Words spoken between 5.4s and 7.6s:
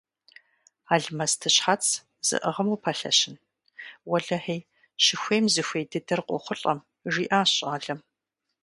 зыхуей дыдэр къохъулӀэм,– жиӀащ